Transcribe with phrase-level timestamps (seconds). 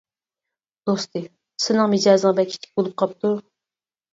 [0.91, 3.37] دوستى:-سېنىڭ مىجەزىڭ بەك ئىتتىك بولۇپ قاپتۇ.